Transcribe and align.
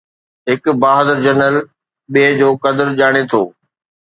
هڪ 0.51 0.63
بهادر 0.81 1.17
جنرل 1.25 1.57
ٻئي 2.11 2.29
جو 2.39 2.49
قدر 2.63 2.87
ڄاڻي 2.99 3.23
ٿو 3.31 3.41